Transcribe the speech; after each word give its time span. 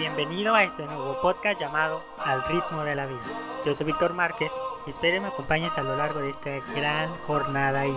bienvenido 0.00 0.54
a 0.54 0.64
este 0.64 0.86
nuevo 0.86 1.20
podcast 1.20 1.60
llamado 1.60 2.02
Al 2.24 2.42
ritmo 2.44 2.84
de 2.84 2.94
la 2.94 3.04
vida. 3.04 3.20
Yo 3.66 3.74
soy 3.74 3.84
Víctor 3.84 4.14
Márquez 4.14 4.50
y 4.86 4.90
espero 4.90 5.16
que 5.16 5.20
me 5.20 5.26
acompañes 5.26 5.76
a 5.76 5.82
lo 5.82 5.94
largo 5.94 6.20
de 6.20 6.30
esta 6.30 6.52
gran 6.74 7.10
jornada 7.26 7.86
y 7.86 7.94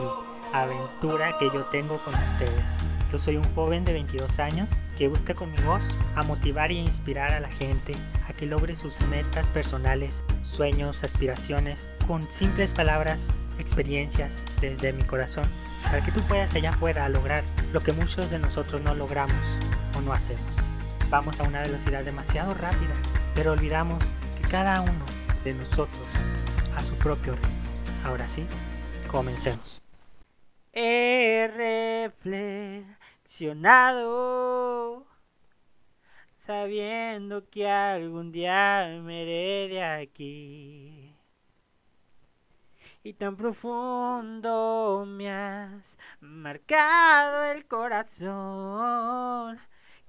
aventura 0.51 1.37
que 1.37 1.45
yo 1.45 1.61
tengo 1.63 1.97
con 1.99 2.13
ustedes. 2.15 2.81
Yo 3.09 3.17
soy 3.17 3.37
un 3.37 3.55
joven 3.55 3.85
de 3.85 3.93
22 3.93 4.39
años 4.39 4.71
que 4.97 5.07
busca 5.07 5.33
con 5.33 5.49
mi 5.49 5.57
voz 5.59 5.97
a 6.17 6.23
motivar 6.23 6.73
y 6.73 6.77
inspirar 6.77 7.31
a 7.31 7.39
la 7.39 7.49
gente 7.49 7.95
a 8.27 8.33
que 8.33 8.47
logre 8.47 8.75
sus 8.75 8.99
metas 9.07 9.49
personales, 9.49 10.25
sueños, 10.41 11.05
aspiraciones, 11.05 11.89
con 12.05 12.29
simples 12.29 12.73
palabras, 12.73 13.31
experiencias 13.59 14.43
desde 14.59 14.91
mi 14.91 15.03
corazón, 15.03 15.47
para 15.83 16.03
que 16.03 16.11
tú 16.11 16.19
puedas 16.23 16.53
allá 16.53 16.71
afuera 16.71 17.07
lograr 17.07 17.45
lo 17.71 17.79
que 17.79 17.93
muchos 17.93 18.29
de 18.29 18.39
nosotros 18.39 18.81
no 18.81 18.93
logramos 18.93 19.59
o 19.95 20.01
no 20.01 20.11
hacemos. 20.11 20.57
Vamos 21.13 21.39
a 21.39 21.43
una 21.43 21.61
velocidad 21.61 22.03
demasiado 22.03 22.55
rápida, 22.55 22.95
pero 23.35 23.51
olvidamos 23.51 24.03
que 24.35 24.47
cada 24.47 24.81
uno 24.81 25.05
de 25.43 25.53
nosotros 25.53 26.25
a 26.75 26.81
su 26.81 26.95
propio 26.95 27.35
ritmo. 27.35 27.53
Ahora 28.03 28.27
sí, 28.27 28.47
comencemos. 29.05 29.83
He 30.71 31.47
reflexionado 32.15 35.05
sabiendo 36.33 37.47
que 37.47 37.69
algún 37.69 38.31
día 38.31 38.99
me 39.03 39.21
iré 39.21 39.67
de 39.67 39.83
aquí. 39.83 41.15
Y 43.03 43.13
tan 43.13 43.37
profundo 43.37 45.05
me 45.07 45.29
has 45.29 45.99
marcado 46.21 47.51
el 47.51 47.67
corazón 47.67 49.59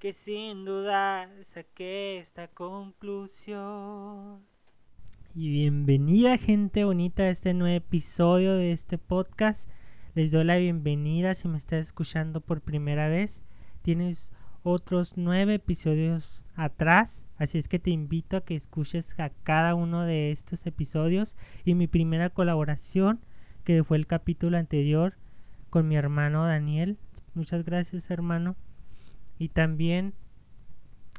que 0.05 0.13
sin 0.13 0.65
duda 0.65 1.27
saqué 1.41 2.19
esta 2.19 2.47
conclusión. 2.47 4.45
Y 5.33 5.49
bienvenida 5.49 6.37
gente 6.37 6.83
bonita 6.83 7.23
a 7.23 7.29
este 7.29 7.55
nuevo 7.55 7.75
episodio 7.75 8.53
de 8.53 8.71
este 8.71 8.99
podcast. 8.99 9.67
Les 10.13 10.29
doy 10.29 10.43
la 10.43 10.57
bienvenida 10.57 11.33
si 11.33 11.47
me 11.47 11.57
estás 11.57 11.87
escuchando 11.87 12.39
por 12.39 12.61
primera 12.61 13.07
vez. 13.07 13.41
Tienes 13.81 14.31
otros 14.61 15.13
nueve 15.17 15.55
episodios 15.55 16.43
atrás, 16.53 17.25
así 17.37 17.57
es 17.57 17.67
que 17.67 17.79
te 17.79 17.89
invito 17.89 18.37
a 18.37 18.45
que 18.45 18.55
escuches 18.55 19.19
a 19.19 19.31
cada 19.31 19.73
uno 19.73 20.03
de 20.03 20.29
estos 20.29 20.67
episodios 20.67 21.35
y 21.63 21.73
mi 21.73 21.87
primera 21.87 22.29
colaboración 22.29 23.21
que 23.63 23.83
fue 23.83 23.97
el 23.97 24.05
capítulo 24.05 24.57
anterior 24.59 25.15
con 25.71 25.87
mi 25.87 25.95
hermano 25.95 26.45
Daniel. 26.45 26.99
Muchas 27.33 27.65
gracias 27.65 28.11
hermano. 28.11 28.55
Y 29.37 29.49
también 29.49 30.13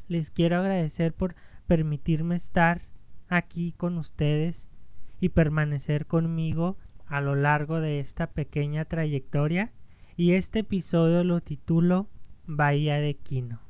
les 0.09 0.31
quiero 0.31 0.59
agradecer 0.59 1.13
por 1.15 1.35
permitirme 1.67 2.37
estar 2.37 2.83
aquí 3.29 3.73
con 3.73 3.99
ustedes 3.99 4.67
y 5.21 5.31
permanecer 5.31 6.07
conmigo 6.07 6.77
a 7.07 7.21
lo 7.21 7.35
largo 7.35 7.81
de 7.81 8.01
esta 8.01 8.29
pequeña 8.33 8.85
trayectoria 8.85 9.73
y 10.17 10.33
este 10.33 10.61
episodio 10.61 11.25
lo 11.25 11.41
titulo 11.41 12.09
Bahía 12.47 12.97
de 12.97 13.17
Quino. 13.17 13.61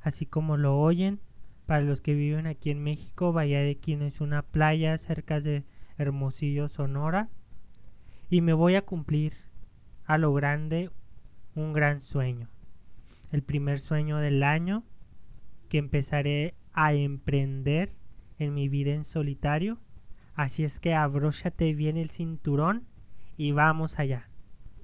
Así 0.00 0.26
como 0.26 0.56
lo 0.56 0.78
oyen, 0.78 1.20
para 1.66 1.82
los 1.82 2.00
que 2.00 2.14
viven 2.14 2.46
aquí 2.46 2.70
en 2.70 2.82
México, 2.82 3.32
Bahía 3.32 3.60
de 3.60 3.76
Quino 3.76 4.04
es 4.04 4.20
una 4.20 4.42
playa 4.42 4.96
cerca 4.96 5.40
de 5.40 5.64
Hermosillo, 5.98 6.68
Sonora, 6.68 7.28
y 8.30 8.40
me 8.40 8.54
voy 8.54 8.74
a 8.74 8.82
cumplir 8.82 9.34
a 10.04 10.16
lo 10.18 10.32
grande 10.32 10.90
un 11.54 11.72
gran 11.72 12.00
sueño. 12.00 12.48
El 13.30 13.42
primer 13.42 13.80
sueño 13.80 14.18
del 14.18 14.42
año 14.42 14.84
que 15.68 15.78
empezaré 15.78 16.54
a 16.72 16.94
emprender 16.94 17.92
en 18.38 18.54
mi 18.54 18.68
vida 18.68 18.92
en 18.92 19.04
solitario 19.04 19.78
Así 20.38 20.62
es 20.62 20.78
que 20.78 20.94
abróchate 20.94 21.74
bien 21.74 21.96
el 21.96 22.10
cinturón 22.10 22.86
y 23.36 23.50
vamos 23.50 23.98
allá. 23.98 24.28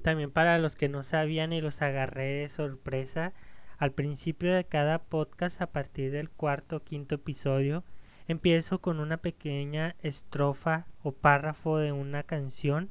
También 0.03 0.33
para 0.33 0.59
los 0.59 0.75
que 0.75 0.88
no 0.88 1.04
sabían 1.04 1.53
y 1.53 1.60
los 1.60 1.81
agarré 1.81 2.41
de 2.41 2.49
sorpresa, 2.49 3.33
al 3.78 3.93
principio 3.93 4.53
de 4.53 4.65
cada 4.65 5.04
podcast, 5.04 5.62
a 5.62 5.71
partir 5.71 6.10
del 6.10 6.28
cuarto 6.28 6.78
o 6.78 6.83
quinto 6.83 7.15
episodio, 7.15 7.84
empiezo 8.27 8.81
con 8.81 8.99
una 8.99 9.19
pequeña 9.19 9.94
estrofa 10.03 10.88
o 11.04 11.12
párrafo 11.12 11.78
de 11.78 11.93
una 11.93 12.25
canción, 12.25 12.91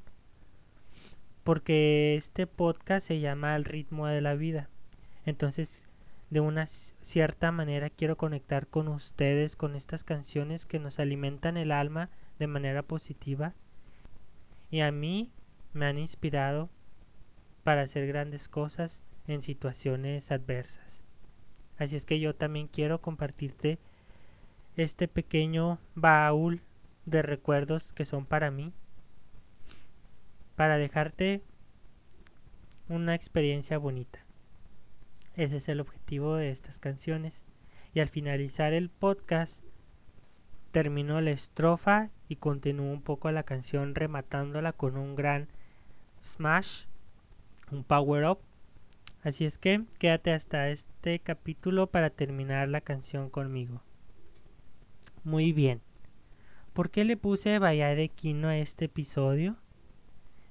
porque 1.44 2.16
este 2.16 2.48
podcast 2.48 3.06
se 3.06 3.20
llama 3.20 3.58
El 3.58 3.66
ritmo 3.66 4.08
de 4.08 4.22
la 4.22 4.36
vida. 4.36 4.70
Entonces, 5.26 5.88
de 6.30 6.40
una 6.40 6.66
cierta 6.66 7.52
manera 7.52 7.90
quiero 7.90 8.18
conectar 8.18 8.68
con 8.68 8.88
ustedes 8.88 9.56
con 9.56 9.76
estas 9.76 10.04
canciones 10.04 10.66
que 10.66 10.80
nos 10.80 11.00
alimentan 11.00 11.58
el 11.58 11.72
alma 11.72 12.10
de 12.40 12.48
manera 12.48 12.82
positiva 12.82 13.54
y 14.72 14.82
a 14.82 14.92
mí 14.92 15.32
me 15.74 15.86
han 15.86 16.00
inspirado 16.00 16.70
para 17.64 17.84
hacer 17.84 18.08
grandes 18.08 18.48
cosas 18.50 19.04
en 19.28 19.42
situaciones 19.42 20.32
adversas. 20.32 21.04
Así 21.78 21.96
es 21.96 22.06
que 22.06 22.20
yo 22.20 22.36
también 22.36 22.68
quiero 22.68 23.00
compartirte 23.00 23.78
este 24.76 25.08
pequeño 25.08 25.80
baúl 25.94 26.62
de 27.06 27.22
recuerdos 27.22 27.94
que 27.94 28.06
son 28.06 28.26
para 28.26 28.50
mí, 28.50 28.74
para 30.56 30.78
dejarte 30.78 31.42
una 32.90 33.14
experiencia 33.14 33.78
bonita. 33.78 34.23
Ese 35.36 35.58
es 35.58 35.70
el 35.70 35.80
objetivo 35.80 36.36
de 36.36 36.50
estas 36.50 36.80
canciones. 36.80 37.44
Y 37.94 38.00
al 38.00 38.08
finalizar 38.08 38.74
el 38.74 38.90
podcast 38.90 39.64
terminó 40.72 41.22
la 41.22 41.32
estrofa 41.32 42.10
y 42.28 42.38
continuó 42.38 42.92
un 42.92 43.02
poco 43.02 43.32
la 43.32 43.44
canción 43.44 43.96
rematándola 43.96 44.74
con 44.74 44.98
un 44.98 45.16
gran 45.16 45.48
smash, 46.22 46.86
un 47.72 47.84
power 47.84 48.26
up. 48.26 48.40
Así 49.24 49.46
es 49.46 49.58
que 49.58 49.84
quédate 50.00 50.32
hasta 50.32 50.70
este 50.70 51.20
capítulo 51.20 51.88
para 51.88 52.10
terminar 52.10 52.68
la 52.70 52.82
canción 52.82 53.30
conmigo. 53.30 53.82
Muy 55.24 55.54
bien. 55.54 55.82
¿Por 56.74 56.90
qué 56.90 57.06
le 57.06 57.18
puse 57.18 57.60
Bahía 57.60 57.90
de 57.96 58.10
Quino 58.10 58.48
a 58.48 58.58
este 58.58 58.86
episodio? 58.86 59.58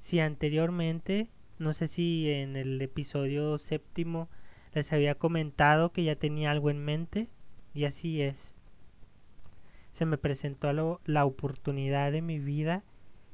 Si 0.01 0.21
anteriormente, 0.21 1.29
no 1.59 1.73
sé 1.73 1.89
si 1.89 2.31
en 2.31 2.57
el 2.57 2.81
episodio 2.81 3.59
séptimo 3.59 4.29
les 4.73 4.93
había 4.93 5.15
comentado 5.15 5.93
que 5.93 6.05
ya 6.05 6.17
tenía 6.17 6.51
algo 6.51 6.71
en 6.71 6.85
mente, 6.85 7.29
y 7.75 7.85
así 7.85 8.23
es 8.23 8.55
se 9.93 10.07
me 10.07 10.19
presentó 10.19 11.01
la 11.05 11.25
oportunidad 11.25 12.11
de 12.13 12.23
mi 12.23 12.39
vida 12.39 12.83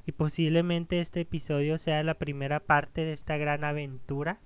y 0.05 0.11
posiblemente 0.11 0.99
este 0.99 1.21
episodio 1.21 1.77
sea 1.77 2.03
la 2.03 2.15
primera 2.15 2.59
parte 2.59 3.05
de 3.05 3.13
esta 3.13 3.37
gran 3.37 3.63
aventura 3.63 4.39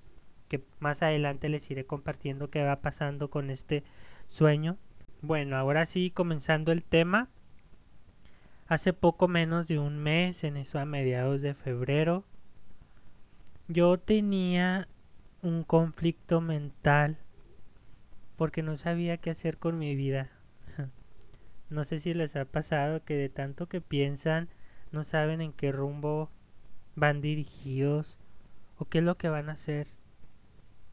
que 0.47 0.63
más 0.79 1.01
adelante 1.01 1.49
les 1.49 1.69
iré 1.71 1.85
compartiendo 1.85 2.49
qué 2.49 2.63
va 2.63 2.81
pasando 2.81 3.29
con 3.29 3.49
este 3.49 3.83
sueño. 4.27 4.77
Bueno, 5.21 5.57
ahora 5.57 5.85
sí, 5.87 6.11
comenzando 6.11 6.71
el 6.71 6.83
tema. 6.83 7.29
Hace 8.67 8.93
poco 8.93 9.27
menos 9.27 9.67
de 9.67 9.79
un 9.79 9.97
mes, 9.97 10.43
en 10.43 10.57
eso 10.57 10.79
a 10.79 10.85
mediados 10.85 11.41
de 11.41 11.53
febrero, 11.55 12.23
yo 13.67 13.97
tenía 13.97 14.87
un 15.43 15.63
conflicto 15.63 16.39
mental 16.39 17.17
porque 18.37 18.63
no 18.63 18.77
sabía 18.77 19.17
qué 19.17 19.29
hacer 19.29 19.57
con 19.57 19.77
mi 19.77 19.95
vida. 19.95 20.31
No 21.69 21.85
sé 21.85 21.99
si 21.99 22.13
les 22.13 22.35
ha 22.35 22.45
pasado 22.45 23.03
que 23.03 23.15
de 23.15 23.29
tanto 23.29 23.67
que 23.67 23.81
piensan 23.81 24.47
no 24.91 25.03
saben 25.03 25.41
en 25.41 25.53
qué 25.53 25.71
rumbo 25.71 26.29
van 26.95 27.19
dirigidos 27.19 28.19
o 28.77 28.85
qué 28.85 28.99
es 28.99 29.03
lo 29.03 29.17
que 29.17 29.29
van 29.29 29.49
a 29.49 29.53
hacer 29.53 29.87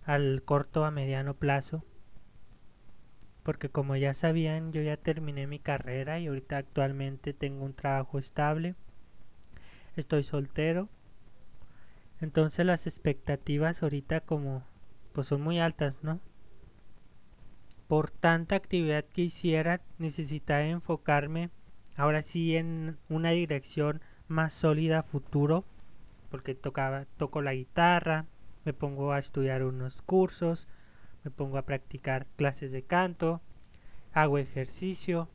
al 0.04 0.42
corto 0.42 0.84
a 0.84 0.90
mediano 0.90 1.34
plazo. 1.34 1.84
Porque 3.42 3.68
como 3.68 3.94
ya 3.96 4.14
sabían, 4.14 4.72
yo 4.72 4.80
ya 4.80 4.96
terminé 4.96 5.46
mi 5.46 5.58
carrera 5.58 6.18
y 6.18 6.28
ahorita 6.28 6.56
actualmente 6.56 7.34
tengo 7.34 7.64
un 7.64 7.74
trabajo 7.74 8.18
estable. 8.18 8.74
Estoy 9.96 10.22
soltero. 10.22 10.88
Entonces 12.20 12.66
las 12.66 12.86
expectativas 12.86 13.82
ahorita 13.82 14.20
como 14.20 14.64
pues 15.12 15.26
son 15.26 15.40
muy 15.40 15.58
altas, 15.58 16.02
¿no? 16.02 16.20
por 17.90 18.12
tanta 18.12 18.54
actividad 18.54 19.04
que 19.04 19.22
hiciera, 19.22 19.80
necesitaba 19.98 20.62
enfocarme 20.62 21.50
ahora 21.96 22.22
sí 22.22 22.54
en 22.54 22.98
una 23.08 23.30
dirección 23.30 24.00
más 24.28 24.52
sólida 24.52 25.02
futuro, 25.02 25.64
porque 26.30 26.54
tocaba, 26.54 27.06
toco 27.16 27.42
la 27.42 27.52
guitarra, 27.52 28.26
me 28.64 28.72
pongo 28.72 29.10
a 29.10 29.18
estudiar 29.18 29.64
unos 29.64 30.02
cursos, 30.02 30.68
me 31.24 31.32
pongo 31.32 31.58
a 31.58 31.64
practicar 31.66 32.26
clases 32.36 32.70
de 32.70 32.84
canto, 32.84 33.40
hago 34.12 34.38
ejercicio. 34.38 35.28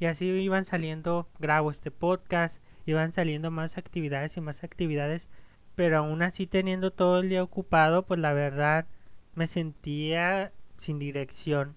Y 0.00 0.04
así 0.04 0.26
iban 0.26 0.66
saliendo, 0.66 1.30
grabo 1.38 1.70
este 1.70 1.90
podcast, 1.90 2.60
iban 2.90 3.12
saliendo 3.12 3.50
más 3.50 3.78
actividades 3.78 4.36
y 4.36 4.40
más 4.40 4.64
actividades, 4.64 5.28
pero 5.74 5.98
aún 5.98 6.22
así 6.22 6.46
teniendo 6.46 6.90
todo 6.90 7.20
el 7.20 7.28
día 7.28 7.42
ocupado, 7.42 8.06
pues 8.06 8.20
la 8.20 8.32
verdad 8.32 8.86
me 9.34 9.46
sentía 9.46 10.52
sin 10.76 10.98
dirección. 10.98 11.76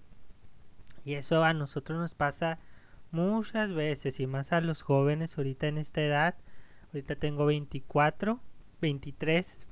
Y 1.04 1.14
eso 1.14 1.44
a 1.44 1.52
nosotros 1.52 1.98
nos 1.98 2.14
pasa 2.14 2.58
muchas 3.10 3.72
veces 3.72 4.18
y 4.20 4.26
más 4.26 4.52
a 4.52 4.60
los 4.60 4.82
jóvenes 4.82 5.36
ahorita 5.38 5.68
en 5.68 5.78
esta 5.78 6.02
edad. 6.02 6.34
Ahorita 6.88 7.16
tengo 7.16 7.46
24, 7.46 8.40
23. 8.80 9.66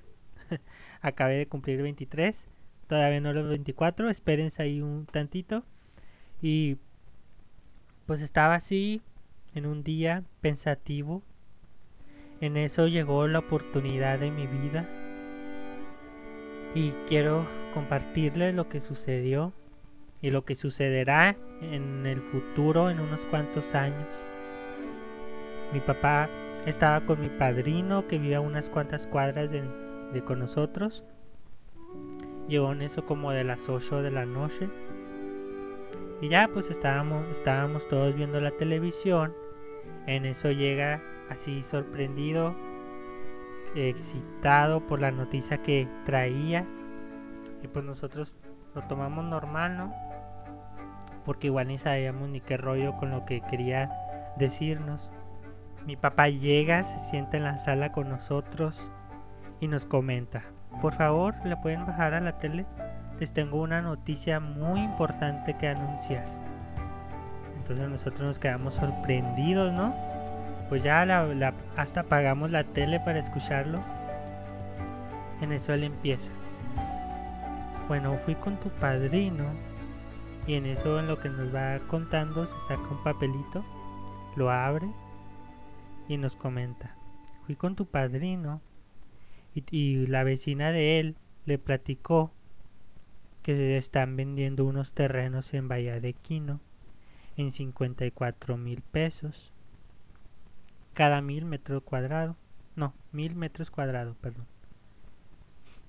Acabé 1.01 1.37
de 1.39 1.49
cumplir 1.49 1.83
23. 1.83 2.47
Todavía 2.87 3.21
no 3.21 3.33
los 3.33 3.49
24. 3.49 4.11
Espérense 4.11 4.63
ahí 4.63 4.83
un 4.83 5.07
tantito. 5.07 5.65
Y 6.41 6.77
pues 8.07 8.21
estaba 8.21 8.55
así 8.55 9.03
en 9.55 9.67
un 9.67 9.83
día 9.83 10.25
pensativo. 10.41 11.23
En 12.43 12.57
eso 12.57 12.89
llegó 12.89 13.29
la 13.29 13.39
oportunidad 13.39 14.19
de 14.19 14.33
mi 14.33 14.49
vida. 14.49 14.89
Y 16.75 16.91
quiero 17.07 17.47
compartirles 17.73 18.53
lo 18.53 18.69
que 18.69 18.81
sucedió 18.81 19.53
y 20.21 20.31
lo 20.31 20.45
que 20.45 20.57
sucederá 20.57 21.37
en 21.61 22.05
el 22.05 22.21
futuro 22.21 22.91
en 22.91 22.99
unos 22.99 23.21
cuantos 23.27 23.77
años. 23.77 24.09
Mi 25.73 25.79
papá 25.79 26.29
estaba 26.67 27.07
con 27.07 27.21
mi 27.21 27.29
padrino 27.29 28.09
que 28.09 28.19
vivía 28.19 28.41
unas 28.41 28.69
cuantas 28.69 29.07
cuadras 29.07 29.53
de, 29.53 29.63
con 30.25 30.41
nosotros. 30.41 31.05
Llegó 32.49 32.73
en 32.73 32.83
eso 32.83 33.05
como 33.05 33.31
de 33.31 33.45
las 33.45 33.69
8 33.69 34.03
de 34.03 34.11
la 34.11 34.27
noche. 34.27 34.69
Y 36.21 36.29
ya 36.29 36.51
pues 36.53 36.71
estábamos 36.71 37.87
todos 37.87 38.17
viendo 38.17 38.41
la 38.41 38.51
televisión. 38.51 39.33
En 40.09 40.27
eso 40.27 40.51
llega 40.51 41.01
así 41.33 41.63
sorprendido, 41.63 42.55
excitado 43.75 44.87
por 44.87 45.01
la 45.01 45.11
noticia 45.11 45.63
que 45.63 45.89
traía. 46.05 46.67
Y 47.63 47.69
pues 47.69 47.85
nosotros 47.85 48.37
lo 48.75 48.83
tomamos 48.83 49.25
normal, 49.25 49.77
¿no? 49.77 50.13
porque 51.25 51.49
igual 51.49 51.69
ni 51.69 51.79
sabíamos 51.79 52.29
ni 52.29 52.41
qué 52.41 52.57
rollo 52.57 52.97
con 52.97 53.11
lo 53.11 53.25
que 53.25 53.41
quería 53.43 53.91
decirnos. 54.37 55.11
Mi 55.87 55.97
papá 55.97 56.29
llega, 56.29 56.85
se 56.85 56.99
sienta 56.99 57.37
en 57.37 57.45
la 57.45 57.59
sala 57.59 57.93
con 57.93 58.09
nosotros 58.09 58.91
y 59.61 59.69
nos 59.69 59.87
comenta, 59.87 60.43
por 60.81 60.95
favor, 60.95 61.35
¿le 61.45 61.57
pueden 61.57 61.87
bajar 61.87 62.15
a 62.15 62.21
la 62.21 62.39
tele? 62.39 62.67
Les 63.19 63.33
tengo 63.33 63.61
una 63.61 63.83
noticia 63.83 64.41
muy 64.41 64.81
importante 64.81 65.57
que 65.57 65.69
anunciar. 65.69 66.25
Entonces 67.57 67.89
nosotros 67.89 68.23
nos 68.23 68.39
quedamos 68.39 68.75
sorprendidos, 68.75 69.73
¿no? 69.73 69.95
Pues 70.73 70.85
ya 70.85 71.03
hasta 71.77 72.01
apagamos 72.01 72.51
la 72.51 72.65
tele 72.65 72.99
para 72.99 73.19
escucharlo. 73.19 73.85
En 75.43 75.53
eso 75.53 75.75
él 75.75 75.85
empieza. 75.85 76.31
Bueno, 77.89 78.17
fui 78.25 78.37
con 78.37 78.59
tu 78.59 78.71
padrino 78.71 79.51
y 80.47 80.55
en 80.55 80.65
eso, 80.65 80.99
en 80.99 81.09
lo 81.09 81.19
que 81.19 81.29
nos 81.29 81.55
va 81.55 81.79
contando, 81.89 82.47
se 82.47 82.59
saca 82.61 82.89
un 82.89 83.03
papelito, 83.05 83.63
lo 84.35 84.51
abre 84.51 84.91
y 86.09 86.17
nos 86.17 86.37
comenta. 86.37 86.97
Fui 87.45 87.55
con 87.55 87.77
tu 87.77 87.85
padrino 87.85 88.63
y, 89.55 90.07
la 90.07 90.25
vecina 90.25 90.73
de 90.73 91.01
él 91.01 91.19
le 91.45 91.59
platicó 91.59 92.33
que 93.43 93.55
se 93.55 93.77
están 93.77 94.17
vendiendo 94.17 94.65
unos 94.65 94.95
terrenos 94.95 95.53
en 95.53 95.69
Bahía 95.69 96.01
de 96.01 96.15
Quino 96.15 96.61
en 97.37 97.51
54 97.51 98.57
mil 98.57 98.81
pesos 98.81 99.53
cada 100.95 101.21
mil 101.21 101.45
metros 101.45 101.83
cuadrados. 101.83 102.37
No, 102.77 102.95
mil 103.13 103.35
metros 103.35 103.71
cuadrados, 103.71 104.17
perdón. 104.17 104.47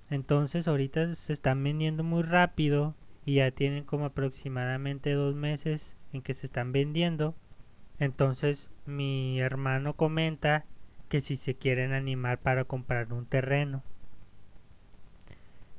Entonces 0.09 0.67
ahorita 0.67 1.15
se 1.15 1.33
están 1.33 1.63
vendiendo 1.63 2.03
muy 2.03 2.23
rápido 2.23 2.95
y 3.25 3.35
ya 3.35 3.51
tienen 3.51 3.83
como 3.83 4.05
aproximadamente 4.05 5.13
dos 5.13 5.35
meses 5.35 5.95
en 6.11 6.21
que 6.21 6.33
se 6.33 6.45
están 6.45 6.71
vendiendo. 6.71 7.35
Entonces 7.99 8.69
mi 8.85 9.39
hermano 9.39 9.95
comenta 9.95 10.65
que 11.09 11.21
si 11.21 11.35
se 11.35 11.55
quieren 11.55 11.93
animar 11.93 12.39
para 12.39 12.65
comprar 12.65 13.13
un 13.13 13.25
terreno. 13.25 13.83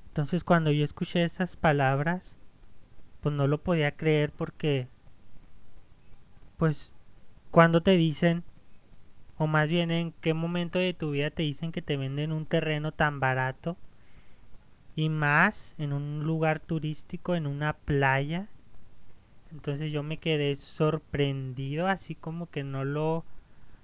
Entonces 0.09 0.45
cuando 0.45 0.71
yo 0.71 0.85
escuché 0.85 1.25
esas 1.25 1.57
palabras, 1.57 2.35
pues 3.21 3.35
no 3.35 3.47
lo 3.47 3.63
podía 3.63 3.93
creer 3.93 4.33
porque, 4.33 4.87
pues, 6.57 6.93
cuando 7.51 7.83
te 7.83 7.93
dicen, 7.93 8.45
o 9.39 9.47
más 9.47 9.69
bien 9.69 9.91
en 9.91 10.13
qué 10.21 10.35
momento 10.35 10.79
de 10.79 10.95
tu 10.95 11.11
vida 11.11 11.31
te 11.31 11.43
dicen 11.43 11.73
que 11.73 11.83
te 11.83 11.97
venden 11.97 12.33
un 12.33 12.47
terreno 12.47 12.93
tan 12.93 13.21
barato, 13.21 13.77
y 14.97 15.09
más 15.09 15.75
en 15.79 15.93
un 15.93 16.25
lugar 16.25 16.61
turístico, 16.61 17.35
en 17.35 17.47
una 17.47 17.73
playa. 17.73 18.49
Entonces 19.51 19.93
yo 19.93 20.03
me 20.03 20.19
quedé 20.19 20.55
sorprendido, 20.57 21.89
así 21.89 22.15
como 22.15 22.51
que 22.51 22.65
no 22.65 22.85
lo 22.85 23.25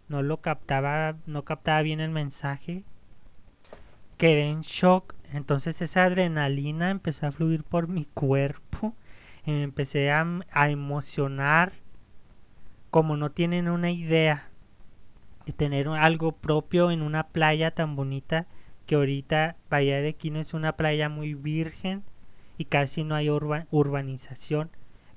no 0.09 0.23
lo 0.23 0.41
captaba, 0.41 1.17
no 1.27 1.45
captaba 1.45 1.83
bien 1.83 2.01
el 2.01 2.11
mensaje. 2.11 2.83
Quedé 4.19 4.51
en 4.51 4.63
shock, 4.63 5.15
entonces 5.33 5.81
esa 5.81 6.05
adrenalina 6.05 6.91
empezó 6.91 7.27
a 7.27 7.33
fluir 7.33 7.63
por 7.63 7.89
mi 7.89 8.05
cuerpo 8.07 8.95
y 9.47 9.53
me 9.53 9.63
empecé 9.63 10.11
a, 10.11 10.27
a 10.51 10.69
emocionar 10.69 11.73
como 12.91 13.17
no 13.17 13.31
tienen 13.31 13.69
una 13.69 13.93
idea 13.93 14.50
de 14.50 14.50
tener 15.53 15.89
algo 15.89 16.33
propio 16.33 16.91
en 16.91 17.03
una 17.03 17.29
playa 17.29 17.71
tan 17.71 17.97
bonita 17.97 18.47
que 18.87 18.97
ahorita 18.97 19.57
Bahía 19.71 20.01
de 20.01 20.15
Quino 20.15 20.41
es 20.41 20.55
una 20.55 20.77
playa 20.77 21.09
muy 21.09 21.35
virgen 21.35 22.03
y 22.59 22.65
casi 22.65 23.05
no 23.05 23.15
hay 23.15 23.31
urbanización. 23.31 24.71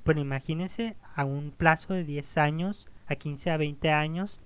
Pero 0.04 0.20
imagínense 0.20 0.96
a 1.16 1.26
un 1.26 1.52
plazo 1.52 1.94
de 1.94 2.04
10 2.04 2.38
años, 2.38 2.88
a 3.08 3.16
15 3.16 3.52
a 3.52 3.58
20 3.58 3.92
años, 3.92 4.40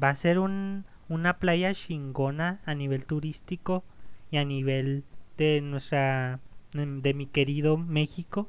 va 0.00 0.10
a 0.10 0.14
ser 0.14 0.38
un, 0.38 0.86
una 1.08 1.38
playa 1.38 1.74
chingona 1.74 2.60
a 2.64 2.74
nivel 2.74 3.04
turístico 3.04 3.84
y 4.30 4.38
a 4.38 4.44
nivel 4.44 5.04
de 5.36 5.60
nuestra 5.60 6.40
de 6.72 7.14
mi 7.14 7.26
querido 7.26 7.76
México. 7.76 8.48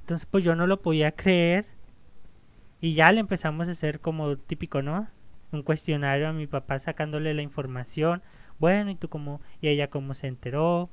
Entonces 0.00 0.26
pues 0.26 0.44
yo 0.44 0.54
no 0.54 0.66
lo 0.66 0.82
podía 0.82 1.12
creer 1.12 1.66
y 2.84 2.92
ya 2.92 3.10
le 3.12 3.20
empezamos 3.20 3.66
a 3.68 3.70
hacer 3.70 3.98
como 3.98 4.36
típico, 4.36 4.82
¿no? 4.82 5.08
un 5.52 5.62
cuestionario 5.62 6.28
a 6.28 6.34
mi 6.34 6.46
papá 6.46 6.78
sacándole 6.78 7.32
la 7.32 7.40
información. 7.40 8.22
Bueno, 8.58 8.90
¿y 8.90 8.94
tú 8.94 9.08
cómo? 9.08 9.40
¿Y 9.62 9.68
ella 9.68 9.88
cómo 9.88 10.12
se 10.12 10.26
enteró? 10.26 10.90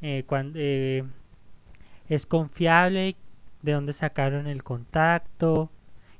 Eh, 0.00 0.24
cuando, 0.26 0.58
eh, 0.58 1.04
¿Es 2.08 2.24
confiable? 2.24 3.14
¿De 3.60 3.72
dónde 3.72 3.92
sacaron 3.92 4.46
el 4.46 4.62
contacto? 4.62 5.70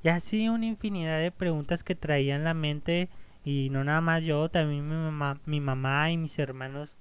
Y 0.03 0.11
así 0.11 0.51
una 0.51 0.67
infinidad 0.67 1.21
de 1.21 1.33
preguntas 1.33 1.83
que 1.83 1.95
traía 1.95 2.37
en 2.37 2.45
la 2.45 2.53
mente 2.53 3.09
y 3.47 3.71
no 3.71 3.83
nada 3.83 4.03
más 4.03 4.25
yo, 4.25 4.51
también 4.51 4.87
mi 4.87 4.95
mamá, 4.95 5.41
mi 5.47 5.59
mamá 5.59 6.11
y 6.11 6.19
mis 6.19 6.39
hermanos 6.39 6.99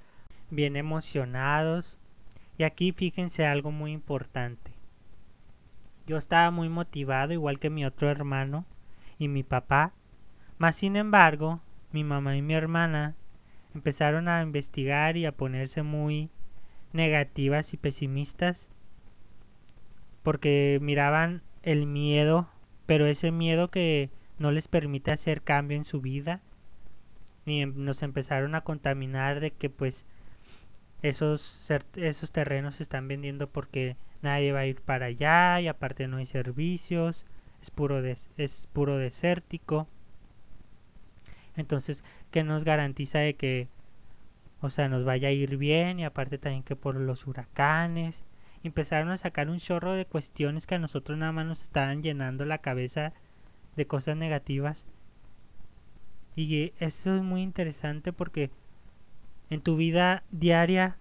bien 0.50 0.78
emocionados. 0.78 1.98
Y 2.58 2.64
aquí 2.64 2.94
fíjense 2.94 3.46
algo 3.46 3.72
muy 3.72 3.92
importante. 3.92 4.75
Yo 6.06 6.18
estaba 6.18 6.52
muy 6.52 6.70
motivado, 6.70 7.34
igual 7.34 7.60
que 7.60 7.70
mi 7.70 7.86
otro 7.86 8.10
hermano 8.10 8.66
y 9.18 9.28
mi 9.28 9.44
papá, 9.44 9.94
mas 10.58 10.76
sin 10.76 10.96
embargo, 10.96 11.62
mi 11.92 12.04
mamá 12.04 12.36
y 12.36 12.42
mi 12.42 12.54
hermana 12.54 13.16
empezaron 13.74 14.28
a 14.28 14.42
investigar 14.42 15.18
y 15.18 15.26
a 15.26 15.32
ponerse 15.32 15.84
muy 15.84 16.30
negativas 16.94 17.74
y 17.74 17.78
pesimistas 17.78 18.70
porque 20.24 20.80
miraban 20.82 21.44
el 21.62 21.86
miedo, 21.86 22.50
pero 22.86 23.06
ese 23.06 23.32
miedo 23.32 23.70
que 23.70 24.10
no 24.40 24.52
les 24.52 24.68
permite 24.68 25.12
hacer 25.12 25.42
cambio 25.42 25.78
en 25.78 25.86
su 25.86 26.02
vida 26.02 26.42
y 27.46 27.62
em, 27.62 27.74
nos 27.76 28.02
empezaron 28.04 28.56
a 28.56 28.62
contaminar 28.62 29.40
de 29.40 29.52
que 29.52 29.70
pues 29.70 30.06
esos, 31.10 31.70
esos 31.96 32.32
terrenos 32.32 32.76
se 32.76 32.84
están 32.84 33.08
vendiendo 33.08 33.48
porque 33.48 33.98
nadie 34.22 34.52
va 34.52 34.60
a 34.60 34.66
ir 34.66 34.82
para 34.82 35.08
allá 35.08 35.62
y 35.62 35.68
aparte 35.68 36.08
no 36.08 36.18
hay 36.18 36.26
servicios, 36.26 37.26
es 37.62 37.72
puro, 37.72 38.04
es 38.38 38.70
puro 38.74 38.98
desértico. 38.98 39.88
Entonces, 41.56 42.04
¿qué 42.32 42.44
nos 42.44 42.64
garantiza 42.64 43.20
de 43.20 43.36
que, 43.36 43.68
o 44.62 44.70
sea, 44.70 44.90
nos 44.90 45.06
vaya 45.06 45.30
a 45.30 45.32
ir 45.32 45.58
bien? 45.58 46.00
Y 46.00 46.06
aparte 46.06 46.38
también 46.38 46.64
que 46.64 46.76
por 46.76 46.96
los 46.96 47.28
huracanes. 47.28 48.24
Empezaron 48.64 49.10
a 49.10 49.18
sacar 49.18 49.50
un 49.50 49.60
chorro 49.60 49.94
de 49.94 50.06
cuestiones 50.06 50.66
que 50.66 50.76
a 50.76 50.80
nosotros 50.80 51.18
nada 51.20 51.32
más 51.32 51.46
nos 51.46 51.62
estaban 51.62 52.02
llenando 52.02 52.46
la 52.46 52.58
cabeza 52.58 53.14
de 53.76 53.86
cosas 53.86 54.18
negativas. 54.18 54.86
Y 56.36 56.74
eso 56.80 57.16
es 57.16 57.22
muy 57.22 57.42
interesante 57.44 58.12
porque 58.12 58.50
en 59.56 59.62
tu 59.62 59.76
vida 59.76 60.24
diaria 60.32 60.98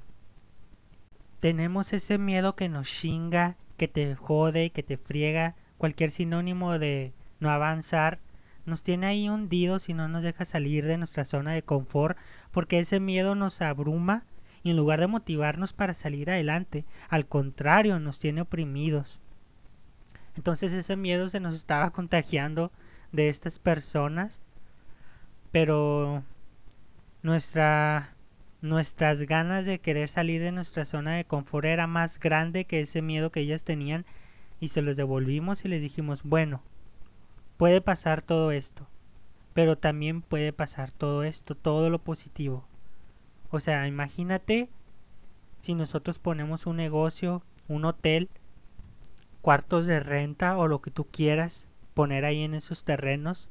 tenemos 1.40 1.92
ese 1.92 2.16
miedo 2.16 2.56
que 2.56 2.68
nos 2.68 2.88
chinga, 2.88 3.56
que 3.76 3.88
te 3.88 4.14
jode, 4.14 4.70
que 4.70 4.82
te 4.82 4.96
friega, 4.96 5.56
cualquier 5.76 6.10
sinónimo 6.10 6.78
de 6.78 7.12
no 7.40 7.50
avanzar 7.50 8.20
nos 8.64 8.82
tiene 8.82 9.06
ahí 9.06 9.28
hundidos 9.28 9.88
y 9.88 9.94
no 9.94 10.08
nos 10.08 10.22
deja 10.22 10.44
salir 10.44 10.86
de 10.86 10.96
nuestra 10.96 11.24
zona 11.24 11.52
de 11.52 11.62
confort 11.62 12.16
porque 12.50 12.78
ese 12.78 13.00
miedo 13.00 13.34
nos 13.34 13.60
abruma 13.60 14.24
y 14.62 14.70
en 14.70 14.76
lugar 14.76 15.00
de 15.00 15.06
motivarnos 15.06 15.74
para 15.74 15.92
salir 15.92 16.30
adelante, 16.30 16.86
al 17.10 17.26
contrario, 17.26 18.00
nos 18.00 18.18
tiene 18.18 18.40
oprimidos. 18.40 19.20
Entonces 20.36 20.72
ese 20.72 20.96
miedo 20.96 21.28
se 21.28 21.40
nos 21.40 21.54
estaba 21.54 21.90
contagiando 21.90 22.72
de 23.12 23.28
estas 23.28 23.58
personas, 23.58 24.40
pero 25.52 26.22
nuestra 27.22 28.13
nuestras 28.64 29.20
ganas 29.24 29.66
de 29.66 29.78
querer 29.78 30.08
salir 30.08 30.40
de 30.40 30.50
nuestra 30.50 30.86
zona 30.86 31.16
de 31.16 31.26
confort 31.26 31.66
era 31.66 31.86
más 31.86 32.18
grande 32.18 32.64
que 32.64 32.80
ese 32.80 33.02
miedo 33.02 33.30
que 33.30 33.40
ellas 33.40 33.62
tenían 33.62 34.06
y 34.58 34.68
se 34.68 34.80
los 34.80 34.96
devolvimos 34.96 35.66
y 35.66 35.68
les 35.68 35.82
dijimos, 35.82 36.22
bueno, 36.22 36.62
puede 37.58 37.82
pasar 37.82 38.22
todo 38.22 38.52
esto, 38.52 38.88
pero 39.52 39.76
también 39.76 40.22
puede 40.22 40.54
pasar 40.54 40.92
todo 40.92 41.24
esto, 41.24 41.54
todo 41.54 41.90
lo 41.90 41.98
positivo. 41.98 42.66
O 43.50 43.60
sea, 43.60 43.86
imagínate 43.86 44.70
si 45.60 45.74
nosotros 45.74 46.18
ponemos 46.18 46.64
un 46.64 46.76
negocio, 46.76 47.42
un 47.68 47.84
hotel, 47.84 48.30
cuartos 49.42 49.84
de 49.84 50.00
renta 50.00 50.56
o 50.56 50.68
lo 50.68 50.80
que 50.80 50.90
tú 50.90 51.04
quieras 51.04 51.68
poner 51.92 52.24
ahí 52.24 52.40
en 52.40 52.54
esos 52.54 52.84
terrenos, 52.84 53.50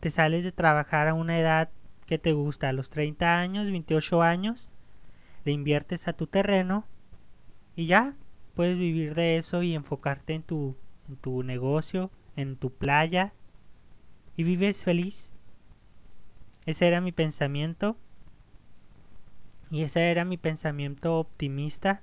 te 0.00 0.10
sales 0.10 0.44
de 0.44 0.52
trabajar 0.52 1.08
a 1.08 1.14
una 1.14 1.38
edad 1.38 1.70
que 2.06 2.18
te 2.18 2.32
gusta, 2.32 2.68
a 2.68 2.72
los 2.72 2.90
30 2.90 3.38
años, 3.38 3.70
28 3.70 4.22
años, 4.22 4.68
le 5.44 5.52
inviertes 5.52 6.08
a 6.08 6.12
tu 6.12 6.26
terreno 6.26 6.86
y 7.76 7.86
ya 7.86 8.16
puedes 8.54 8.78
vivir 8.78 9.14
de 9.14 9.36
eso 9.36 9.62
y 9.62 9.74
enfocarte 9.74 10.34
en 10.34 10.42
tu, 10.42 10.76
en 11.08 11.16
tu 11.16 11.42
negocio, 11.42 12.10
en 12.36 12.56
tu 12.56 12.70
playa 12.70 13.32
y 14.36 14.44
vives 14.44 14.84
feliz. 14.84 15.30
Ese 16.66 16.86
era 16.86 17.00
mi 17.00 17.12
pensamiento 17.12 17.96
y 19.70 19.82
ese 19.82 20.10
era 20.10 20.24
mi 20.24 20.36
pensamiento 20.36 21.18
optimista 21.18 22.02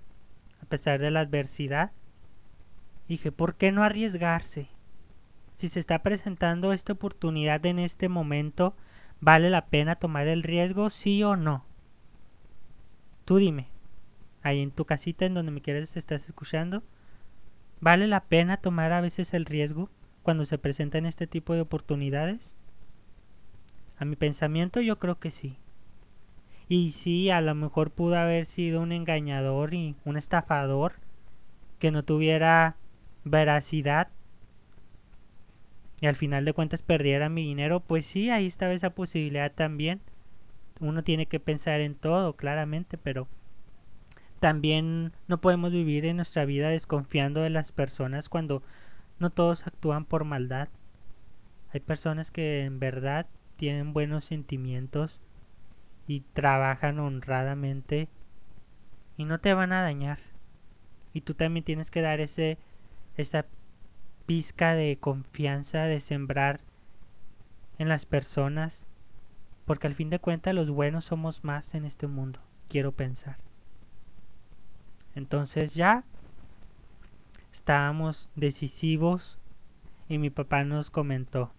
a 0.61 0.65
pesar 0.65 0.99
de 0.99 1.11
la 1.11 1.21
adversidad. 1.21 1.91
Dije, 3.07 3.31
¿por 3.31 3.55
qué 3.55 3.71
no 3.71 3.83
arriesgarse? 3.83 4.69
Si 5.53 5.67
se 5.67 5.79
está 5.79 6.01
presentando 6.03 6.73
esta 6.73 6.93
oportunidad 6.93 7.65
en 7.65 7.79
este 7.79 8.09
momento, 8.09 8.75
¿vale 9.21 9.49
la 9.49 9.67
pena 9.67 9.95
tomar 9.95 10.27
el 10.27 10.43
riesgo, 10.43 10.89
sí 10.89 11.23
o 11.23 11.35
no? 11.35 11.63
Tú 13.23 13.37
dime, 13.37 13.67
ahí 14.41 14.61
en 14.61 14.71
tu 14.71 14.85
casita 14.85 15.25
en 15.25 15.35
donde 15.35 15.51
me 15.51 15.61
quieres 15.61 15.95
estás 15.95 16.25
escuchando, 16.25 16.83
¿vale 17.79 18.07
la 18.07 18.25
pena 18.25 18.57
tomar 18.57 18.91
a 18.91 19.01
veces 19.01 19.33
el 19.33 19.45
riesgo 19.45 19.89
cuando 20.23 20.43
se 20.45 20.57
presentan 20.57 21.05
este 21.05 21.27
tipo 21.27 21.53
de 21.53 21.61
oportunidades? 21.61 22.55
A 23.97 24.05
mi 24.05 24.15
pensamiento 24.15 24.81
yo 24.81 24.97
creo 24.97 25.19
que 25.19 25.31
sí. 25.31 25.57
Y 26.67 26.91
sí, 26.91 27.29
a 27.29 27.41
lo 27.41 27.53
mejor 27.53 27.91
pudo 27.91 28.17
haber 28.17 28.45
sido 28.45 28.81
un 28.81 28.91
engañador 28.91 29.73
y 29.73 29.95
un 30.05 30.17
estafador 30.17 30.93
que 31.79 31.91
no 31.91 32.03
tuviera 32.03 32.77
veracidad 33.23 34.07
y 36.01 36.07
al 36.07 36.15
final 36.15 36.43
de 36.45 36.53
cuentas 36.53 36.81
perdiera 36.81 37.29
mi 37.29 37.45
dinero, 37.45 37.79
pues 37.79 38.07
sí, 38.07 38.31
ahí 38.31 38.47
estaba 38.47 38.73
esa 38.73 38.95
posibilidad 38.95 39.51
también. 39.53 40.01
Uno 40.79 41.03
tiene 41.03 41.27
que 41.27 41.39
pensar 41.39 41.79
en 41.79 41.93
todo, 41.93 42.35
claramente, 42.35 42.97
pero 42.97 43.27
también 44.39 45.13
no 45.27 45.39
podemos 45.39 45.71
vivir 45.71 46.05
en 46.05 46.15
nuestra 46.15 46.43
vida 46.45 46.69
desconfiando 46.69 47.41
de 47.41 47.51
las 47.51 47.71
personas 47.71 48.29
cuando 48.29 48.63
no 49.19 49.29
todos 49.29 49.67
actúan 49.67 50.05
por 50.05 50.25
maldad. 50.25 50.69
Hay 51.71 51.81
personas 51.81 52.31
que 52.31 52.63
en 52.63 52.79
verdad 52.79 53.27
tienen 53.55 53.93
buenos 53.93 54.25
sentimientos 54.25 55.21
y 56.07 56.21
trabajan 56.33 56.97
honradamente 56.97 58.09
y 59.17 59.25
no 59.25 59.39
te 59.39 59.53
van 59.53 59.71
a 59.71 59.83
dañar. 59.83 60.17
Y 61.13 61.21
tú 61.21 61.35
también 61.35 61.63
tienes 61.63 61.91
que 61.91 62.01
dar 62.01 62.19
ese 62.19 62.57
esa 63.17 63.45
pizca 64.31 64.75
de 64.75 64.97
confianza 64.97 65.87
de 65.87 65.99
sembrar 65.99 66.61
en 67.77 67.89
las 67.89 68.05
personas, 68.05 68.85
porque 69.65 69.87
al 69.87 69.93
fin 69.93 70.09
de 70.09 70.19
cuentas 70.19 70.55
los 70.55 70.71
buenos 70.71 71.03
somos 71.03 71.43
más 71.43 71.75
en 71.75 71.83
este 71.83 72.07
mundo, 72.07 72.39
quiero 72.69 72.93
pensar. 72.93 73.39
Entonces 75.15 75.75
ya 75.75 76.05
estábamos 77.51 78.29
decisivos 78.37 79.37
y 80.07 80.17
mi 80.17 80.29
papá 80.29 80.63
nos 80.63 80.89
comentó, 80.89 81.51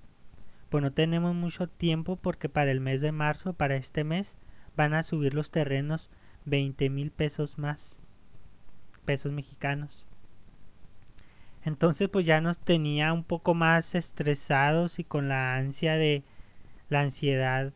pues 0.70 0.82
no 0.82 0.94
tenemos 0.94 1.34
mucho 1.34 1.68
tiempo 1.68 2.16
porque 2.16 2.48
para 2.48 2.70
el 2.70 2.80
mes 2.80 3.02
de 3.02 3.12
marzo, 3.12 3.52
para 3.52 3.76
este 3.76 4.02
mes, 4.02 4.38
van 4.78 4.94
a 4.94 5.02
subir 5.02 5.34
los 5.34 5.50
terrenos 5.50 6.08
20 6.46 6.88
mil 6.88 7.10
pesos 7.10 7.58
más, 7.58 7.98
pesos 9.04 9.30
mexicanos. 9.30 10.06
Entonces 11.64 12.08
pues 12.08 12.26
ya 12.26 12.40
nos 12.40 12.58
tenía 12.58 13.12
un 13.12 13.24
poco 13.24 13.54
más 13.54 13.94
estresados 13.94 14.98
y 14.98 15.04
con 15.04 15.28
la 15.28 15.56
ansia 15.56 15.96
de 15.96 16.24
la 16.88 17.00
ansiedad 17.00 17.72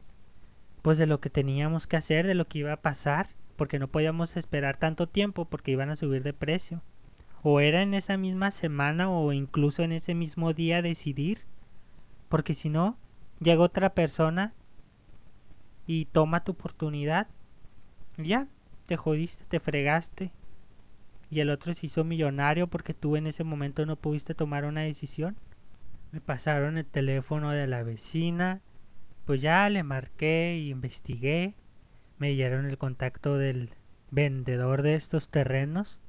pues 0.83 0.99
de 0.99 1.07
lo 1.07 1.21
que 1.21 1.31
teníamos 1.31 1.87
que 1.87 1.97
hacer, 1.97 2.27
de 2.27 2.35
lo 2.35 2.47
que 2.47 2.59
iba 2.59 2.73
a 2.73 2.83
pasar 2.83 3.29
porque 3.57 3.79
no 3.79 3.89
podíamos 3.89 4.37
esperar 4.37 4.77
tanto 4.77 5.09
tiempo 5.09 5.47
porque 5.47 5.73
iban 5.73 5.91
a 5.91 5.97
subir 5.97 6.23
de 6.23 6.33
precio. 6.33 6.83
O 7.43 7.61
era 7.61 7.83
en 7.83 7.95
esa 7.95 8.17
misma 8.17 8.51
semana 8.51 9.11
o 9.11 9.33
incluso 9.33 9.83
en 9.83 9.93
ese 9.93 10.15
mismo 10.15 10.53
día 10.53 10.83
decidir. 10.83 11.41
Porque 12.29 12.55
si 12.55 12.69
no, 12.69 12.97
llega 13.41 13.63
otra 13.63 13.95
persona 13.95 14.53
y 15.87 16.07
toma 16.07 16.45
tu 16.45 16.53
oportunidad. 16.53 17.29
Ya, 18.17 18.49
te 18.87 18.97
jodiste, 18.97 19.45
te 19.45 19.61
fregaste. 19.61 20.33
Y 21.37 21.41
el 21.41 21.51
otro 21.51 21.75
se 21.75 21.85
hizo 21.85 22.03
millonario 22.03 22.67
porque 22.67 22.95
tú 22.95 23.15
en 23.15 23.27
ese 23.27 23.45
momento 23.45 23.85
no 23.85 23.97
pudiste 23.97 24.35
tomar 24.35 24.65
una 24.65 24.81
decisión. 24.81 25.37
Me 26.11 26.23
pasaron 26.23 26.79
el 26.79 26.87
teléfono 26.87 27.51
de 27.51 27.67
la 27.67 27.83
vecina. 27.83 28.63
Pues 29.27 29.43
ya 29.43 29.69
le 29.69 29.83
marqué 29.83 30.57
y 30.57 30.71
investigué 30.71 31.55
me 32.17 32.31
dieron 32.31 32.65
el 32.65 32.79
contacto 32.79 33.37
del 33.37 33.69
vendedor 34.11 34.81
de 34.81 34.95
estos 34.95 35.29
terrenos. 35.29 36.01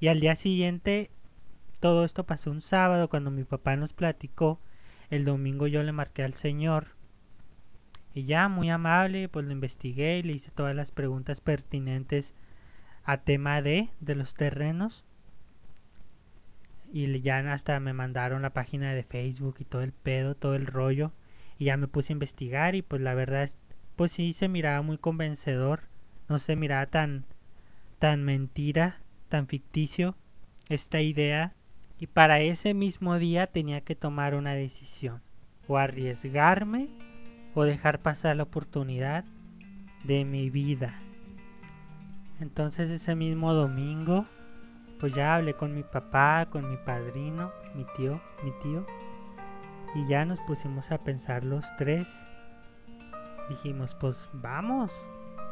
Y 0.00 0.08
al 0.08 0.18
día 0.18 0.34
siguiente, 0.34 1.12
todo 1.78 2.04
esto 2.04 2.24
pasó 2.24 2.50
un 2.50 2.62
sábado 2.62 3.08
cuando 3.08 3.30
mi 3.30 3.44
papá 3.44 3.76
nos 3.76 3.92
platicó. 3.92 4.58
El 5.08 5.24
domingo 5.24 5.68
yo 5.68 5.84
le 5.84 5.92
marqué 5.92 6.24
al 6.24 6.34
señor. 6.34 6.96
Y 8.12 8.24
ya, 8.24 8.48
muy 8.48 8.70
amable, 8.70 9.28
pues 9.28 9.46
lo 9.46 9.52
investigué 9.52 10.18
y 10.18 10.24
le 10.24 10.32
hice 10.32 10.50
todas 10.50 10.74
las 10.74 10.90
preguntas 10.90 11.40
pertinentes 11.40 12.34
a 13.04 13.18
tema 13.18 13.62
de, 13.62 13.90
de 14.00 14.14
los 14.14 14.34
terrenos. 14.34 15.04
Y 16.92 17.20
ya 17.20 17.38
hasta 17.52 17.80
me 17.80 17.92
mandaron 17.92 18.42
la 18.42 18.52
página 18.52 18.92
de 18.92 19.02
Facebook 19.02 19.56
y 19.60 19.64
todo 19.64 19.82
el 19.82 19.92
pedo, 19.92 20.34
todo 20.34 20.54
el 20.54 20.66
rollo. 20.66 21.12
Y 21.58 21.66
ya 21.66 21.76
me 21.76 21.88
puse 21.88 22.12
a 22.12 22.14
investigar 22.14 22.74
y 22.74 22.82
pues 22.82 23.00
la 23.00 23.14
verdad 23.14 23.48
pues 23.96 24.12
sí 24.12 24.32
se 24.32 24.48
miraba 24.48 24.82
muy 24.82 24.98
convencedor, 24.98 25.82
no 26.28 26.38
se 26.38 26.56
miraba 26.56 26.86
tan 26.86 27.24
tan 27.98 28.24
mentira, 28.24 29.00
tan 29.28 29.46
ficticio 29.46 30.16
esta 30.68 31.00
idea 31.00 31.54
y 31.98 32.08
para 32.08 32.40
ese 32.40 32.74
mismo 32.74 33.16
día 33.18 33.46
tenía 33.46 33.82
que 33.82 33.94
tomar 33.94 34.34
una 34.34 34.54
decisión, 34.54 35.22
o 35.68 35.78
arriesgarme 35.78 36.88
o 37.54 37.62
dejar 37.62 38.00
pasar 38.00 38.36
la 38.36 38.42
oportunidad 38.42 39.24
de 40.02 40.24
mi 40.24 40.50
vida. 40.50 41.00
Entonces 42.42 42.90
ese 42.90 43.14
mismo 43.14 43.54
domingo, 43.54 44.26
pues 44.98 45.14
ya 45.14 45.36
hablé 45.36 45.54
con 45.54 45.76
mi 45.76 45.84
papá, 45.84 46.48
con 46.50 46.68
mi 46.68 46.76
padrino, 46.76 47.52
mi 47.76 47.86
tío, 47.96 48.20
mi 48.42 48.50
tío, 48.60 48.84
y 49.94 50.08
ya 50.08 50.24
nos 50.24 50.40
pusimos 50.40 50.90
a 50.90 50.98
pensar 50.98 51.44
los 51.44 51.64
tres 51.76 52.24
dijimos, 53.48 53.94
pues 53.94 54.28
vamos, 54.32 54.90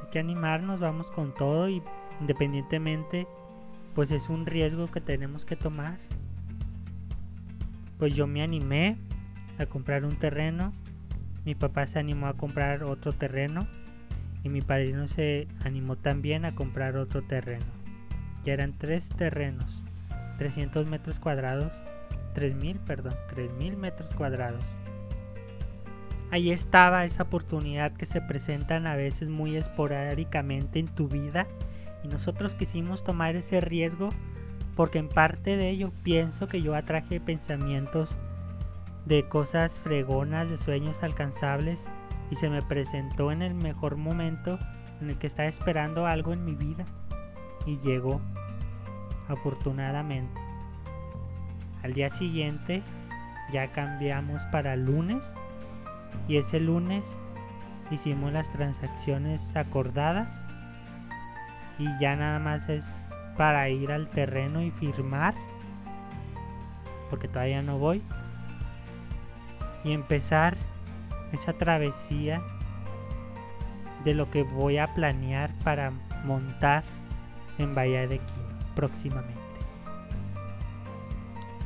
hay 0.02 0.10
que 0.10 0.18
animarnos, 0.18 0.80
vamos 0.80 1.12
con 1.12 1.32
todo 1.32 1.68
y 1.68 1.80
independientemente, 2.20 3.28
pues 3.94 4.10
es 4.10 4.28
un 4.28 4.44
riesgo 4.46 4.90
que 4.90 5.00
tenemos 5.00 5.44
que 5.44 5.54
tomar. 5.54 5.98
Pues 7.98 8.16
yo 8.16 8.26
me 8.26 8.42
animé 8.42 8.98
a 9.58 9.66
comprar 9.66 10.04
un 10.04 10.16
terreno, 10.16 10.72
mi 11.44 11.54
papá 11.54 11.86
se 11.86 12.00
animó 12.00 12.26
a 12.26 12.34
comprar 12.34 12.82
otro 12.82 13.12
terreno 13.12 13.68
y 14.42 14.48
mi 14.48 14.62
padrino 14.62 15.06
se 15.08 15.48
animó 15.64 15.96
también 15.96 16.44
a 16.44 16.54
comprar 16.54 16.96
otro 16.96 17.22
terreno. 17.22 17.66
Ya 18.44 18.54
eran 18.54 18.76
tres 18.76 19.10
terrenos, 19.10 19.84
300 20.38 20.86
metros 20.86 21.18
cuadrados, 21.18 21.72
3000, 22.34 22.78
perdón, 22.80 23.14
3000 23.28 23.76
metros 23.76 24.14
cuadrados 24.14 24.64
ahí 26.30 26.50
estaba 26.50 27.04
esa 27.04 27.24
oportunidad 27.24 27.92
que 27.92 28.06
se 28.06 28.20
presentan 28.20 28.86
a 28.86 28.96
veces 28.96 29.28
muy 29.28 29.56
esporádicamente 29.56 30.78
en 30.78 30.88
tu 30.88 31.08
vida 31.08 31.46
y 32.02 32.08
nosotros 32.08 32.54
quisimos 32.54 33.02
tomar 33.02 33.36
ese 33.36 33.60
riesgo 33.60 34.10
porque 34.76 34.98
en 34.98 35.08
parte 35.08 35.56
de 35.56 35.70
ello 35.70 35.90
pienso 36.04 36.48
que 36.48 36.62
yo 36.62 36.74
atraje 36.74 37.20
pensamientos 37.20 38.16
de 39.04 39.28
cosas 39.28 39.78
fregonas, 39.78 40.48
de 40.48 40.56
sueños 40.56 41.02
alcanzables 41.02 41.88
y 42.30 42.36
se 42.36 42.48
me 42.48 42.62
presentó 42.62 43.32
en 43.32 43.42
el 43.42 43.54
mejor 43.54 43.96
momento 43.96 44.58
en 45.00 45.10
el 45.10 45.18
que 45.18 45.26
estaba 45.26 45.48
esperando 45.48 46.06
algo 46.06 46.32
en 46.32 46.44
mi 46.44 46.54
vida 46.54 46.84
y 47.66 47.78
llegó, 47.78 48.20
afortunadamente. 49.28 50.40
Al 51.82 51.94
día 51.94 52.10
siguiente 52.10 52.82
ya 53.52 53.72
cambiamos 53.72 54.44
para 54.46 54.76
lunes 54.76 55.34
y 56.28 56.36
ese 56.36 56.60
lunes 56.60 57.16
hicimos 57.90 58.32
las 58.32 58.50
transacciones 58.50 59.56
acordadas 59.56 60.44
y 61.78 61.86
ya 61.98 62.14
nada 62.14 62.38
más 62.38 62.68
es 62.68 63.02
para 63.36 63.68
ir 63.68 63.90
al 63.90 64.08
terreno 64.08 64.62
y 64.62 64.70
firmar 64.70 65.34
porque 67.08 67.26
todavía 67.26 67.62
no 67.62 67.78
voy 67.78 68.02
y 69.82 69.92
empezar 69.92 70.56
esa 71.32 71.52
travesía 71.54 72.42
de 74.04 74.14
lo 74.14 74.30
que 74.30 74.42
voy 74.42 74.78
a 74.78 74.94
planear 74.94 75.52
para 75.64 75.92
montar 76.24 76.84
en 77.58 77.74
Bahía 77.74 78.06
de 78.06 78.18
Quino 78.18 78.58
próximamente. 78.74 79.40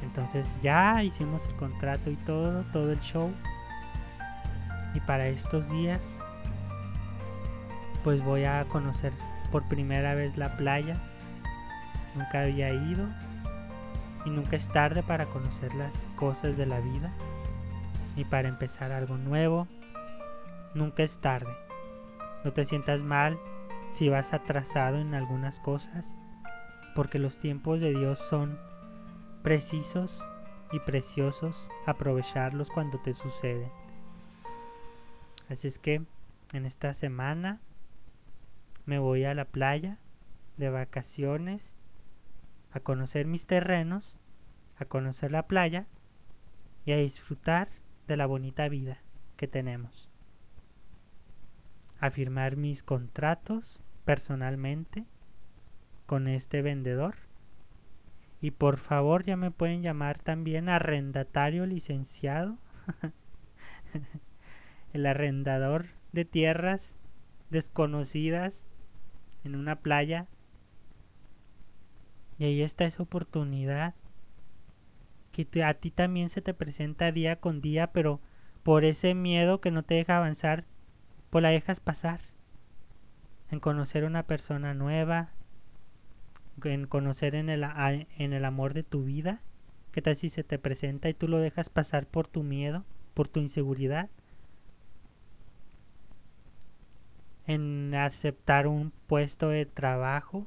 Entonces 0.03 0.59
ya 0.63 1.03
hicimos 1.03 1.45
el 1.47 1.57
contrato 1.57 2.11
y 2.11 2.17
todo, 2.17 2.63
todo 2.73 2.93
el 2.93 3.01
show. 3.01 3.33
Y 4.95 5.01
para 5.01 5.27
estos 5.27 5.69
días, 5.71 6.01
pues 8.05 8.23
voy 8.23 8.45
a 8.45 8.65
conocer 8.67 9.13
por 9.51 9.65
primera 9.65 10.15
vez 10.15 10.37
la 10.37 10.57
playa. 10.57 11.01
Nunca 12.15 12.43
había 12.43 12.73
ido. 12.73 13.09
Y 14.25 14.31
nunca 14.31 14.57
es 14.57 14.69
tarde 14.69 15.03
para 15.03 15.27
conocer 15.27 15.75
las 15.75 16.07
cosas 16.17 16.57
de 16.57 16.67
la 16.67 16.81
vida. 16.81 17.13
Ni 18.17 18.25
para 18.25 18.49
empezar 18.49 18.93
algo 18.93 19.17
nuevo. 19.17 19.69
Nunca 20.75 21.03
es 21.03 21.19
tarde. 21.19 21.53
No 22.45 22.53
te 22.53 22.65
sientas 22.65 23.03
mal 23.03 23.39
si 23.91 24.09
vas 24.09 24.33
atrasado 24.33 24.99
en 24.99 25.15
algunas 25.15 25.61
cosas. 25.61 26.15
Porque 26.95 27.19
los 27.19 27.39
tiempos 27.39 27.81
de 27.81 27.91
Dios 27.91 28.19
son 28.19 28.59
precisos 29.43 30.25
y 30.73 30.81
preciosos 30.81 31.69
aprovecharlos 31.87 32.71
cuando 32.71 32.99
te 33.01 33.15
suceden. 33.15 33.71
Así 35.49 35.69
es 35.69 35.79
que 35.79 36.03
en 36.53 36.67
esta 36.67 36.95
semana 36.95 37.61
me 38.87 38.99
voy 38.99 39.25
a 39.25 39.35
la 39.35 39.45
playa 39.45 39.99
de 40.57 40.71
vacaciones 40.71 41.77
a 42.73 42.81
conocer 42.81 43.27
mis 43.27 43.47
terrenos, 43.47 44.17
a 44.77 44.85
conocer 44.85 45.31
la 45.33 45.47
playa 45.47 45.87
y 46.85 46.93
a 46.93 46.97
disfrutar 46.97 47.69
de 48.07 48.17
la 48.17 48.27
bonita 48.27 48.69
vida 48.69 48.99
que 49.37 49.49
tenemos. 49.49 50.11
A 52.01 52.11
firmar 52.11 52.57
mis 52.57 52.83
contratos 52.83 53.81
personalmente 54.05 55.05
con 56.07 56.29
este 56.29 56.61
vendedor 56.63 57.17
y 58.41 58.51
por 58.51 58.77
favor 58.77 59.25
ya 59.25 59.37
me 59.37 59.51
pueden 59.51 59.83
llamar 59.83 60.19
también 60.19 60.69
arrendatario 60.69 61.65
licenciado. 61.65 62.59
el 64.93 65.07
arrendador 65.07 65.87
de 66.13 66.25
tierras 66.25 66.95
desconocidas 67.51 68.65
en 69.43 69.57
una 69.57 69.77
playa. 69.81 70.29
Y 72.39 72.45
ahí 72.45 72.63
está 72.63 72.85
esa 72.85 73.03
oportunidad 73.03 73.95
que 75.35 75.65
a 75.65 75.75
ti 75.75 75.91
también 75.91 76.29
se 76.29 76.41
te 76.41 76.55
presenta 76.55 77.13
día 77.13 77.41
con 77.41 77.61
día, 77.61 77.93
pero 77.93 78.21
por 78.63 78.85
ese 78.85 79.15
miedo 79.15 79.61
que 79.61 79.71
no 79.71 79.83
te 79.83 79.95
deja 79.95 80.17
avanzar, 80.17 80.65
pues 81.31 81.43
la 81.43 81.51
dejas 81.51 81.81
pasar. 81.81 82.21
En 83.51 83.61
conocer 83.61 84.05
una 84.05 84.23
persona 84.23 84.73
nueva, 84.73 85.33
en 86.63 86.87
conocer 86.87 87.35
en 87.35 87.49
el, 87.49 87.65
en 87.65 88.33
el 88.33 88.45
amor 88.45 88.75
de 88.75 88.85
tu 88.85 89.05
vida? 89.05 89.41
¿Qué 89.93 90.03
tal 90.03 90.17
si 90.17 90.29
se 90.29 90.45
te 90.45 90.59
presenta 90.59 91.09
y 91.09 91.15
tú 91.15 91.29
lo 91.29 91.39
dejas 91.39 91.69
pasar 91.69 92.07
por 92.07 92.27
tu 92.27 92.43
miedo, 92.43 92.85
por 93.15 93.29
tu 93.29 93.41
inseguridad? 93.41 94.11
En 97.47 97.95
aceptar 97.95 98.67
un 98.67 98.93
puesto 99.07 99.51
de 99.51 99.67
trabajo, 99.67 100.47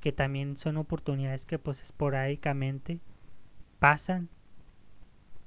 que 0.00 0.12
también 0.12 0.56
son 0.56 0.76
oportunidades 0.76 1.46
que 1.46 1.58
pues 1.58 1.82
esporádicamente 1.82 3.00
pasan 3.78 4.28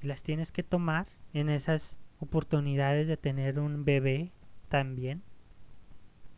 y 0.02 0.08
las 0.08 0.24
tienes 0.24 0.52
que 0.52 0.64
tomar 0.64 1.08
en 1.34 1.50
esas 1.50 1.98
oportunidades 2.20 3.08
de 3.08 3.18
tener 3.18 3.60
un 3.60 3.86
bebé 3.86 4.32
también. 4.68 5.24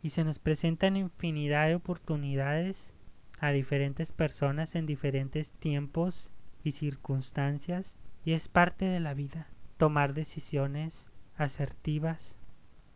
Y 0.02 0.10
se 0.10 0.24
nos 0.24 0.38
presentan 0.38 0.96
infinidad 0.96 1.68
de 1.68 1.76
oportunidades 1.76 2.92
a 3.38 3.50
diferentes 3.50 4.12
personas 4.12 4.74
en 4.74 4.86
diferentes 4.86 5.54
tiempos 5.54 6.30
y 6.64 6.72
circunstancias 6.72 7.96
y 8.24 8.32
es 8.32 8.48
parte 8.48 8.84
de 8.84 9.00
la 9.00 9.14
vida 9.14 9.48
tomar 9.76 10.14
decisiones 10.14 11.08
asertivas 11.36 12.36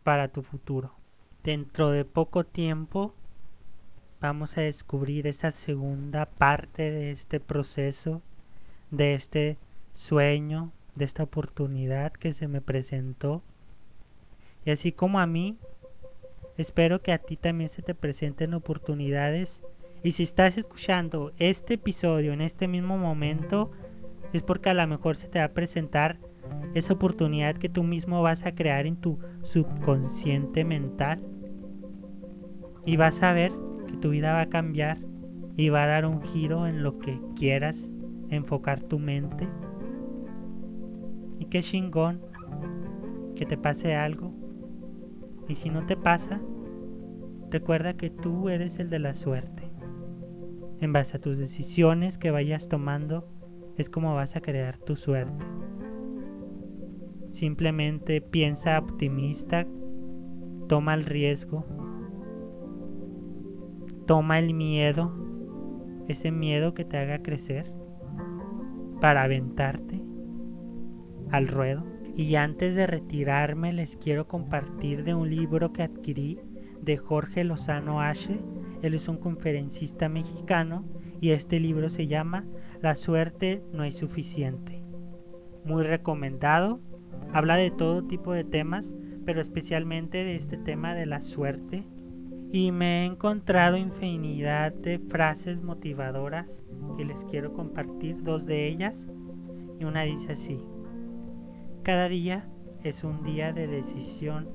para 0.03 0.29
tu 0.29 0.41
futuro. 0.41 0.95
Dentro 1.43 1.91
de 1.91 2.05
poco 2.05 2.45
tiempo 2.45 3.13
vamos 4.21 4.57
a 4.57 4.61
descubrir 4.61 5.27
esa 5.27 5.51
segunda 5.51 6.25
parte 6.25 6.91
de 6.91 7.11
este 7.11 7.39
proceso, 7.39 8.21
de 8.91 9.13
este 9.13 9.57
sueño, 9.93 10.71
de 10.95 11.05
esta 11.05 11.23
oportunidad 11.23 12.13
que 12.13 12.33
se 12.33 12.47
me 12.47 12.61
presentó. 12.61 13.41
Y 14.65 14.71
así 14.71 14.91
como 14.91 15.19
a 15.19 15.27
mí, 15.27 15.57
espero 16.57 17.01
que 17.01 17.13
a 17.13 17.19
ti 17.19 17.37
también 17.37 17.69
se 17.69 17.81
te 17.81 17.95
presenten 17.95 18.53
oportunidades 18.53 19.61
y 20.03 20.11
si 20.11 20.23
estás 20.23 20.57
escuchando 20.57 21.33
este 21.37 21.75
episodio 21.75 22.31
en 22.31 22.41
este 22.41 22.67
mismo 22.67 22.97
momento, 22.97 23.71
es 24.31 24.43
porque 24.43 24.69
a 24.69 24.73
lo 24.73 24.85
mejor 24.87 25.15
se 25.15 25.27
te 25.27 25.39
va 25.39 25.45
a 25.45 25.53
presentar 25.53 26.17
esa 26.75 26.93
oportunidad 26.93 27.57
que 27.57 27.69
tú 27.69 27.83
mismo 27.83 28.21
vas 28.21 28.45
a 28.45 28.53
crear 28.53 28.85
en 28.85 28.97
tu 28.97 29.19
subconsciente 29.41 30.63
mental. 30.63 31.23
Y 32.85 32.95
vas 32.95 33.23
a 33.23 33.33
ver 33.33 33.51
que 33.87 33.97
tu 33.97 34.11
vida 34.11 34.33
va 34.33 34.41
a 34.41 34.49
cambiar 34.49 34.99
y 35.55 35.69
va 35.69 35.83
a 35.83 35.87
dar 35.87 36.05
un 36.05 36.21
giro 36.21 36.67
en 36.67 36.83
lo 36.83 36.99
que 36.99 37.19
quieras 37.35 37.89
enfocar 38.29 38.81
tu 38.81 38.99
mente. 38.99 39.47
Y 41.39 41.45
qué 41.45 41.61
chingón 41.61 42.21
que 43.35 43.45
te 43.45 43.57
pase 43.57 43.95
algo. 43.95 44.33
Y 45.47 45.55
si 45.55 45.69
no 45.69 45.85
te 45.85 45.95
pasa, 45.95 46.41
recuerda 47.49 47.95
que 47.95 48.09
tú 48.09 48.49
eres 48.49 48.79
el 48.79 48.89
de 48.89 48.99
la 48.99 49.13
suerte. 49.13 49.63
En 50.79 50.93
base 50.93 51.17
a 51.17 51.21
tus 51.21 51.37
decisiones 51.37 52.17
que 52.17 52.31
vayas 52.31 52.67
tomando 52.67 53.27
es 53.77 53.89
como 53.89 54.15
vas 54.15 54.35
a 54.35 54.41
crear 54.41 54.77
tu 54.77 54.95
suerte. 54.95 55.45
Simplemente 57.29 58.21
piensa 58.21 58.79
optimista, 58.79 59.67
toma 60.67 60.93
el 60.93 61.05
riesgo, 61.05 61.65
toma 64.05 64.39
el 64.39 64.53
miedo, 64.53 65.13
ese 66.07 66.31
miedo 66.31 66.73
que 66.73 66.85
te 66.85 66.97
haga 66.97 67.21
crecer 67.21 67.76
para 68.99 69.23
aventarte 69.23 70.01
al 71.31 71.47
ruedo. 71.47 71.85
Y 72.15 72.35
antes 72.35 72.75
de 72.75 72.87
retirarme 72.87 73.73
les 73.73 73.95
quiero 73.95 74.27
compartir 74.27 75.03
de 75.03 75.13
un 75.13 75.29
libro 75.29 75.71
que 75.71 75.83
adquirí 75.83 76.39
de 76.81 76.97
Jorge 76.97 77.43
Lozano 77.43 78.01
H 78.01 78.39
él 78.81 78.93
es 78.93 79.07
un 79.07 79.17
conferencista 79.17 80.07
mexicano 80.09 80.85
y 81.19 81.31
este 81.31 81.59
libro 81.59 81.89
se 81.89 82.07
llama 82.07 82.45
La 82.81 82.95
suerte 82.95 83.63
no 83.73 83.83
es 83.83 83.97
suficiente. 83.97 84.83
Muy 85.65 85.83
recomendado. 85.83 86.79
Habla 87.33 87.55
de 87.55 87.71
todo 87.71 88.03
tipo 88.03 88.33
de 88.33 88.43
temas, 88.43 88.93
pero 89.25 89.41
especialmente 89.41 90.23
de 90.23 90.35
este 90.35 90.57
tema 90.57 90.93
de 90.93 91.05
la 91.07 91.21
suerte. 91.21 91.87
Y 92.51 92.71
me 92.71 93.03
he 93.03 93.05
encontrado 93.05 93.77
infinidad 93.77 94.71
de 94.71 94.99
frases 94.99 95.61
motivadoras 95.61 96.61
que 96.95 97.05
les 97.05 97.25
quiero 97.25 97.53
compartir, 97.53 98.23
dos 98.23 98.45
de 98.45 98.67
ellas. 98.67 99.07
Y 99.79 99.83
una 99.83 100.03
dice 100.03 100.33
así, 100.33 100.59
cada 101.83 102.07
día 102.07 102.49
es 102.83 103.03
un 103.03 103.23
día 103.23 103.53
de 103.53 103.67
decisión 103.67 104.49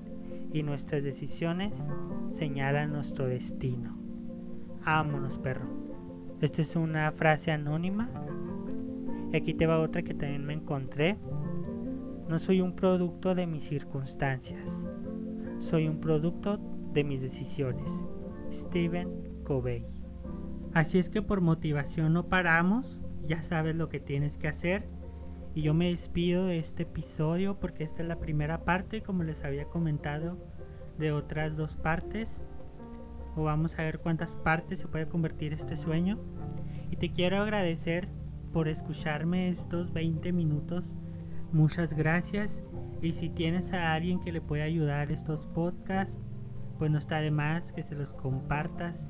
y 0.52 0.62
nuestras 0.62 1.02
decisiones 1.02 1.86
señalan 2.28 2.92
nuestro 2.92 3.26
destino. 3.26 3.96
Vámonos, 4.84 5.38
perro. 5.38 5.66
Esta 6.40 6.62
es 6.62 6.76
una 6.76 7.12
frase 7.12 7.52
anónima. 7.52 8.10
Y 9.32 9.36
aquí 9.36 9.54
te 9.54 9.66
va 9.66 9.78
otra 9.78 10.02
que 10.02 10.12
también 10.12 10.44
me 10.44 10.54
encontré. 10.54 11.16
No 12.28 12.38
soy 12.38 12.60
un 12.60 12.74
producto 12.74 13.34
de 13.34 13.46
mis 13.46 13.64
circunstancias. 13.64 14.84
Soy 15.58 15.88
un 15.88 16.00
producto 16.00 16.58
de 16.92 17.04
mis 17.04 17.22
decisiones. 17.22 18.04
Stephen 18.52 19.42
Covey. 19.44 19.86
Así 20.74 20.98
es 20.98 21.08
que 21.08 21.22
por 21.22 21.40
motivación 21.40 22.12
no 22.12 22.28
paramos. 22.28 23.00
Ya 23.26 23.42
sabes 23.42 23.76
lo 23.76 23.88
que 23.88 24.00
tienes 24.00 24.38
que 24.38 24.48
hacer. 24.48 24.88
Y 25.54 25.62
yo 25.62 25.74
me 25.74 25.88
despido 25.88 26.46
de 26.46 26.58
este 26.58 26.84
episodio 26.84 27.60
porque 27.60 27.84
esta 27.84 28.02
es 28.02 28.08
la 28.08 28.18
primera 28.18 28.64
parte, 28.64 29.02
como 29.02 29.22
les 29.22 29.44
había 29.44 29.66
comentado, 29.66 30.38
de 30.98 31.12
otras 31.12 31.56
dos 31.56 31.76
partes 31.76 32.42
o 33.36 33.44
vamos 33.44 33.78
a 33.78 33.82
ver 33.82 33.98
cuántas 33.98 34.36
partes 34.36 34.80
se 34.80 34.88
puede 34.88 35.08
convertir 35.08 35.52
este 35.52 35.76
sueño. 35.76 36.18
Y 36.90 36.96
te 36.96 37.10
quiero 37.10 37.38
agradecer 37.38 38.08
por 38.52 38.68
escucharme 38.68 39.48
estos 39.48 39.92
20 39.92 40.32
minutos. 40.32 40.94
Muchas 41.52 41.94
gracias. 41.94 42.62
Y 43.00 43.12
si 43.12 43.30
tienes 43.30 43.72
a 43.72 43.94
alguien 43.94 44.20
que 44.20 44.32
le 44.32 44.40
pueda 44.40 44.64
ayudar 44.64 45.10
estos 45.10 45.46
podcasts, 45.46 46.20
pues 46.82 46.90
no 46.90 46.98
está 46.98 47.20
de 47.20 47.30
más 47.30 47.72
que 47.72 47.84
se 47.84 47.94
los 47.94 48.12
compartas. 48.12 49.08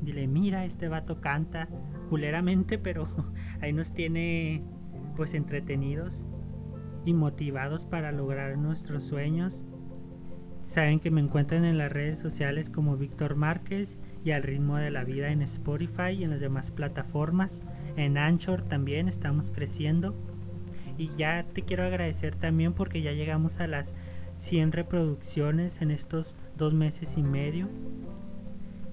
Dile, 0.00 0.26
mira, 0.26 0.64
este 0.64 0.88
vato 0.88 1.20
canta 1.20 1.68
culeramente, 2.08 2.78
pero 2.78 3.06
ahí 3.60 3.74
nos 3.74 3.92
tiene 3.92 4.64
pues 5.14 5.34
entretenidos 5.34 6.24
y 7.04 7.12
motivados 7.12 7.84
para 7.84 8.10
lograr 8.10 8.56
nuestros 8.56 9.04
sueños. 9.04 9.66
Saben 10.64 10.98
que 10.98 11.10
me 11.10 11.20
encuentran 11.20 11.66
en 11.66 11.76
las 11.76 11.92
redes 11.92 12.20
sociales 12.20 12.70
como 12.70 12.96
Víctor 12.96 13.36
Márquez 13.36 13.98
y 14.24 14.30
al 14.30 14.42
ritmo 14.42 14.78
de 14.78 14.90
la 14.90 15.04
vida 15.04 15.28
en 15.28 15.42
Spotify 15.42 16.12
y 16.12 16.24
en 16.24 16.30
las 16.30 16.40
demás 16.40 16.70
plataformas. 16.70 17.62
En 17.96 18.16
Anchor 18.16 18.62
también 18.62 19.08
estamos 19.08 19.52
creciendo. 19.52 20.16
Y 20.96 21.10
ya 21.18 21.44
te 21.52 21.66
quiero 21.66 21.82
agradecer 21.82 22.34
también 22.34 22.72
porque 22.72 23.02
ya 23.02 23.12
llegamos 23.12 23.60
a 23.60 23.66
las 23.66 23.94
100 24.36 24.72
reproducciones 24.72 25.80
en 25.82 25.90
estos 25.90 26.34
dos 26.56 26.74
meses 26.74 27.16
y 27.16 27.22
medio. 27.22 27.68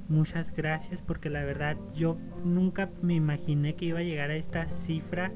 Muchas 0.10 0.54
gracias 0.54 1.02
porque 1.02 1.30
la 1.30 1.44
verdad 1.44 1.78
yo 1.96 2.18
nunca 2.44 2.90
me 3.02 3.14
imaginé 3.14 3.76
que 3.76 3.86
iba 3.86 4.00
a 4.00 4.04
llegar 4.04 4.30
a 4.30 4.36
esta 4.36 4.68
cifra 4.68 5.32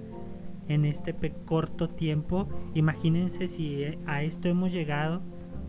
en 0.68 0.86
este 0.86 1.15
corto 1.46 1.88
tiempo. 1.88 2.48
Imagínense 2.74 3.48
si 3.48 3.84
eh, 3.84 4.00
a 4.06 4.24
esto 4.24 4.50
hemos 4.50 4.72
llegado 4.72 5.22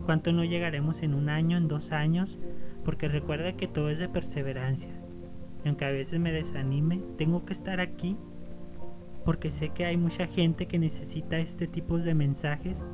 ¿Cuánto 0.07 0.31
no 0.31 0.45
llegaremos 0.45 1.01
en 1.03 1.13
un 1.13 1.27
año, 1.27 1.57
en 1.57 1.67
dos 1.67 1.91
años? 1.91 2.39
Porque 2.85 3.09
recuerda 3.09 3.57
que 3.57 3.67
todo 3.67 3.89
es 3.89 3.99
de 3.99 4.07
perseverancia. 4.07 4.91
Aunque 5.65 5.83
a 5.83 5.91
veces 5.91 6.17
me 6.21 6.31
desanime, 6.31 7.01
tengo 7.17 7.43
que 7.43 7.51
estar 7.51 7.81
aquí 7.81 8.15
porque 9.25 9.51
sé 9.51 9.67
que 9.67 9.83
hay 9.83 9.97
mucha 9.97 10.25
gente 10.25 10.65
que 10.65 10.79
necesita 10.79 11.39
este 11.39 11.67
tipo 11.67 11.97
de 11.97 12.13
mensajes 12.13 12.87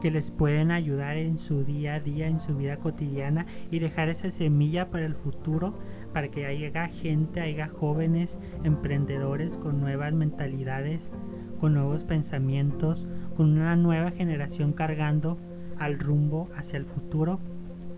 que 0.00 0.10
les 0.10 0.30
pueden 0.30 0.70
ayudar 0.70 1.16
en 1.16 1.38
su 1.38 1.64
día 1.64 1.94
a 1.94 2.00
día, 2.00 2.26
en 2.26 2.38
su 2.38 2.56
vida 2.56 2.78
cotidiana 2.78 3.46
y 3.70 3.78
dejar 3.78 4.08
esa 4.08 4.30
semilla 4.30 4.90
para 4.90 5.06
el 5.06 5.14
futuro, 5.14 5.74
para 6.12 6.28
que 6.28 6.46
haya 6.46 6.88
gente, 6.88 7.40
haya 7.40 7.68
jóvenes 7.68 8.38
emprendedores 8.64 9.56
con 9.56 9.80
nuevas 9.80 10.12
mentalidades, 10.12 11.12
con 11.58 11.74
nuevos 11.74 12.04
pensamientos, 12.04 13.06
con 13.36 13.52
una 13.52 13.76
nueva 13.76 14.10
generación 14.10 14.72
cargando 14.72 15.38
al 15.78 15.98
rumbo 15.98 16.48
hacia 16.56 16.76
el 16.76 16.84
futuro. 16.84 17.40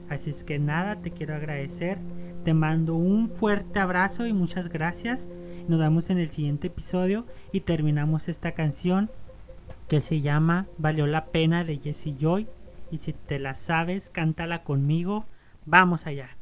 Así 0.08 0.30
es 0.30 0.44
que 0.44 0.58
nada, 0.58 1.00
te 1.02 1.10
quiero 1.10 1.34
agradecer. 1.34 1.98
Te 2.44 2.54
mando 2.54 2.94
un 2.94 3.28
fuerte 3.28 3.80
abrazo 3.80 4.24
y 4.26 4.32
muchas 4.32 4.68
gracias. 4.68 5.28
Nos 5.66 5.80
vemos 5.80 6.10
en 6.10 6.18
el 6.18 6.30
siguiente 6.30 6.68
episodio 6.68 7.26
y 7.50 7.62
terminamos 7.62 8.28
esta 8.28 8.52
canción 8.52 9.10
que 9.88 10.00
se 10.00 10.20
llama 10.20 10.66
Valió 10.78 11.06
la 11.06 11.26
pena 11.26 11.64
de 11.64 11.78
Jesse 11.78 12.16
Joy. 12.18 12.48
Y 12.90 12.98
si 12.98 13.12
te 13.12 13.38
la 13.38 13.54
sabes, 13.54 14.10
cántala 14.10 14.62
conmigo. 14.62 15.24
Vamos 15.64 16.06
allá. 16.06 16.36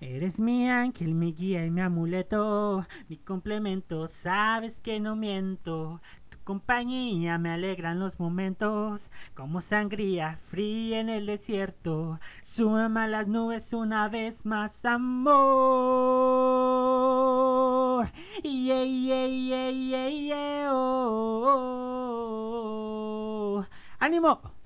Eres 0.00 0.38
mi 0.38 0.68
ángel, 0.68 1.14
mi 1.14 1.32
guía 1.32 1.64
y 1.64 1.70
mi 1.70 1.80
amuleto, 1.80 2.86
mi 3.08 3.16
complemento, 3.16 4.06
sabes 4.06 4.80
que 4.80 5.00
no 5.00 5.16
miento 5.16 6.00
compañía 6.48 7.36
me 7.36 7.50
alegran 7.50 8.00
los 8.00 8.18
momentos, 8.18 9.10
como 9.34 9.60
sangría 9.60 10.38
fría 10.48 10.98
en 10.98 11.10
el 11.10 11.26
desierto. 11.26 12.18
Súbeme 12.42 13.00
a 13.00 13.06
las 13.06 13.28
nubes 13.28 13.74
una 13.74 14.08
vez 14.08 14.46
más, 14.46 14.86
amor. 14.86 15.28
Yeah, 18.44 18.84
yeah, 18.84 19.26
yeah, 19.26 19.70
yeah, 19.70 20.08
yeah, 20.08 20.68
oh, 20.70 21.44
oh, 21.46 22.78
oh. 23.58 23.66
¡Ánimo! 23.98 24.54